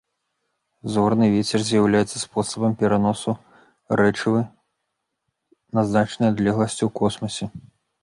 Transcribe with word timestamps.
Зорны 0.95 1.27
вецер 1.33 1.59
з'яўляецца 1.67 2.17
спосабам 2.25 2.73
пераносу 2.81 3.31
рэчывы 4.03 4.41
на 5.75 5.81
значныя 5.95 6.29
адлегласці 6.37 6.81
ў 6.85 6.89
космасе. 7.01 7.45